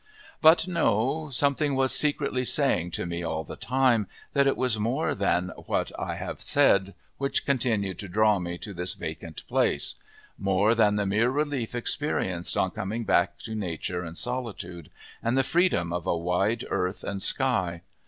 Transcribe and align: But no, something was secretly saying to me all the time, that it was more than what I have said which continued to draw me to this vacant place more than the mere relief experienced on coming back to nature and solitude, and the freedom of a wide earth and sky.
But 0.41 0.67
no, 0.67 1.29
something 1.31 1.75
was 1.75 1.93
secretly 1.93 2.43
saying 2.43 2.89
to 2.93 3.05
me 3.05 3.21
all 3.21 3.43
the 3.43 3.55
time, 3.55 4.07
that 4.33 4.47
it 4.47 4.57
was 4.57 4.79
more 4.79 5.13
than 5.13 5.49
what 5.67 5.91
I 5.99 6.15
have 6.15 6.41
said 6.41 6.95
which 7.19 7.45
continued 7.45 7.99
to 7.99 8.07
draw 8.07 8.39
me 8.39 8.57
to 8.57 8.73
this 8.73 8.95
vacant 8.95 9.45
place 9.47 9.93
more 10.39 10.73
than 10.73 10.95
the 10.95 11.05
mere 11.05 11.29
relief 11.29 11.75
experienced 11.75 12.57
on 12.57 12.71
coming 12.71 13.03
back 13.03 13.37
to 13.43 13.53
nature 13.53 14.03
and 14.03 14.17
solitude, 14.17 14.89
and 15.21 15.37
the 15.37 15.43
freedom 15.43 15.93
of 15.93 16.07
a 16.07 16.17
wide 16.17 16.65
earth 16.71 17.03
and 17.03 17.21
sky. 17.21 17.83